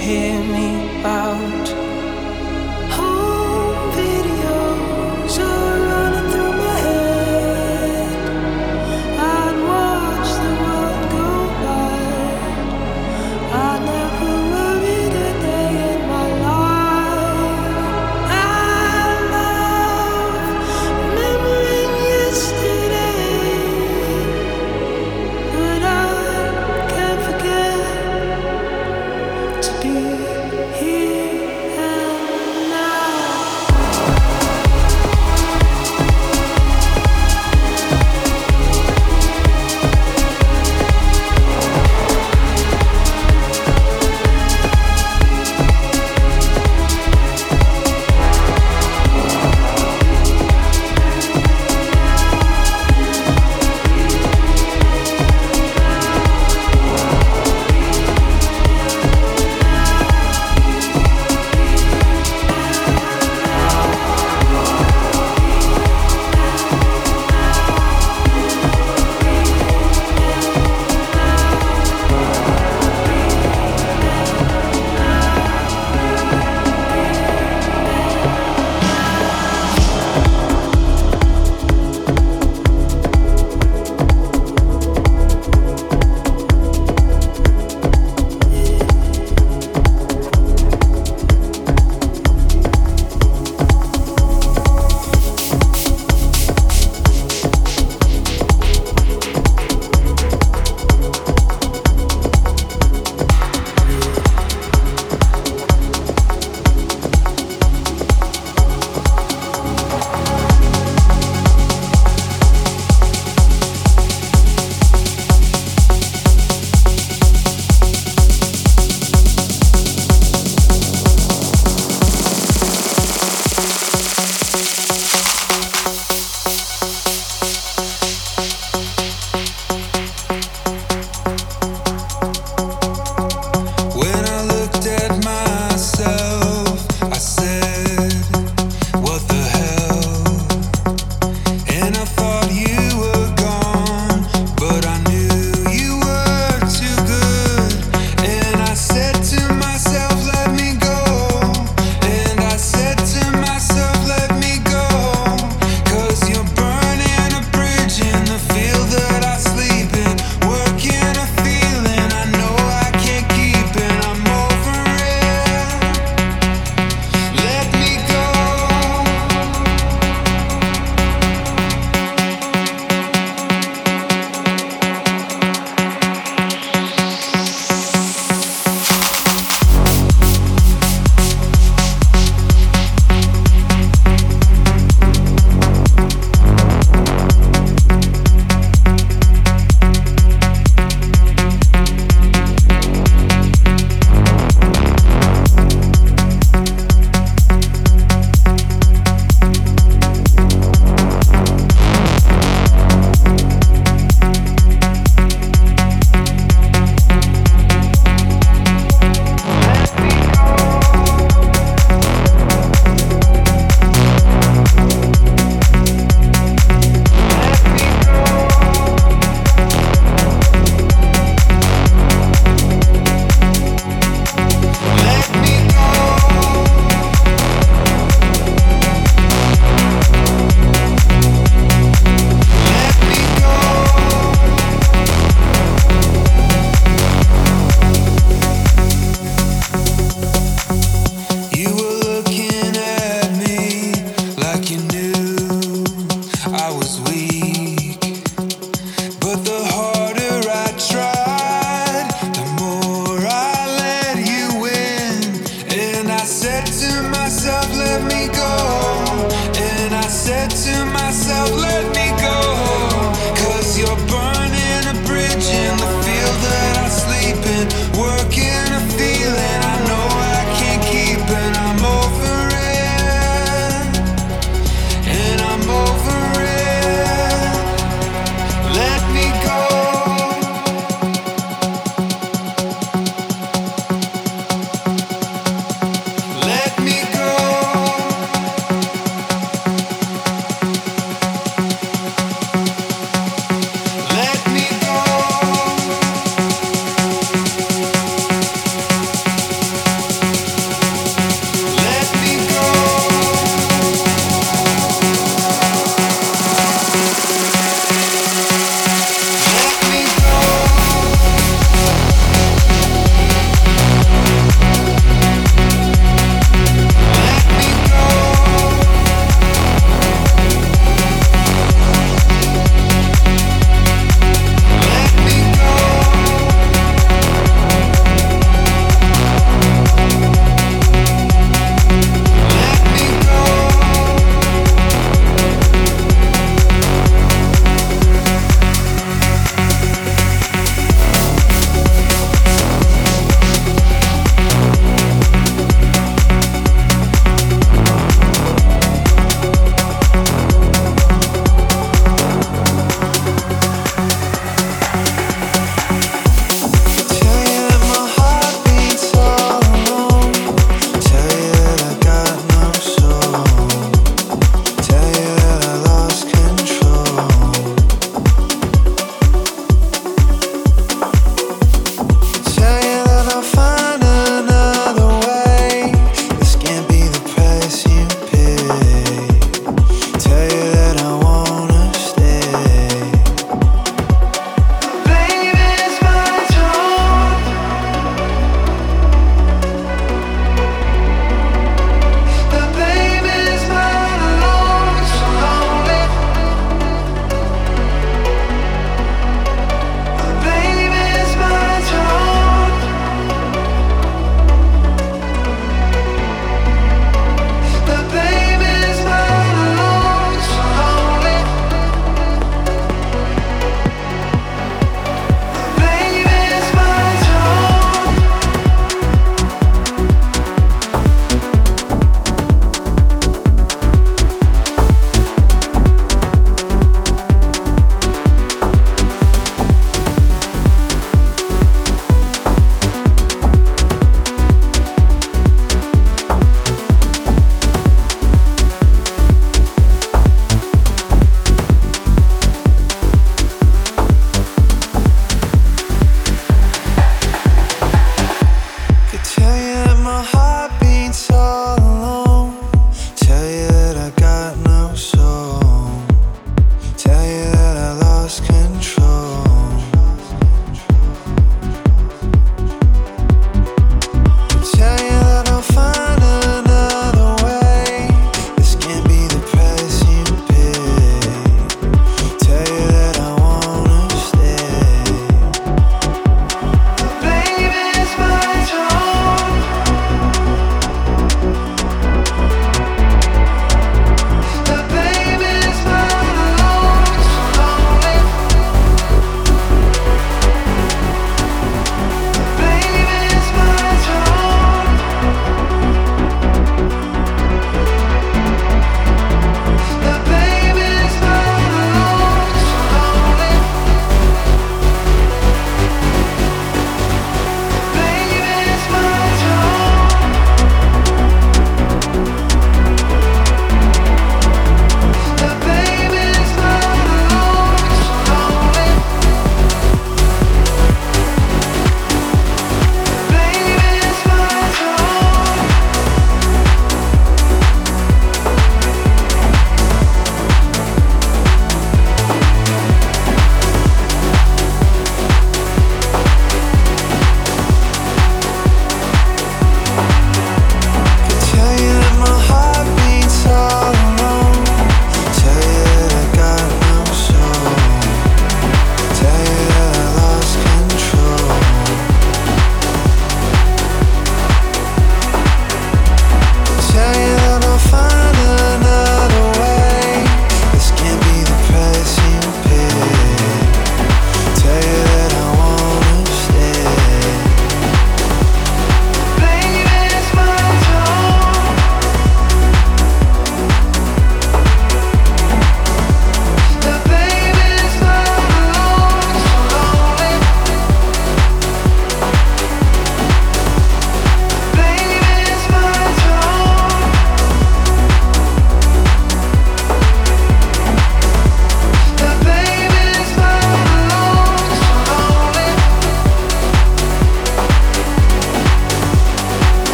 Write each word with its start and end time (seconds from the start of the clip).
hear 0.00 0.42
me 0.42 1.04
out? 1.04 1.29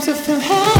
Sometimes 0.00 0.20
I 0.20 0.24
feel 0.24 0.40
happy. 0.40 0.79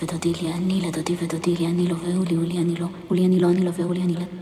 ותודי 0.00 0.30
ודודי 0.30 0.42
לי, 0.42 0.52
אני 0.52 0.80
לדודי 0.80 1.16
ודודי 1.22 1.54
לי, 1.56 1.66
אני 1.66 1.86
לו, 1.86 1.96
והוא 1.96 2.24
לי, 2.28 2.34
הוא 2.34 2.44
לי, 2.44 2.58
אני 2.58 2.76
לו, 2.76 2.86
הוא 3.08 3.16
לי, 3.16 3.26
אני 3.26 3.40
לו, 3.40 3.50
אני 3.50 3.64
לו, 3.64 3.72
והוא 3.72 3.94
לי, 3.94 4.02
אני 4.02 4.14
לו. 4.14 4.41